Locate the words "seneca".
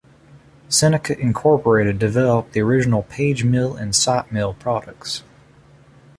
0.67-1.15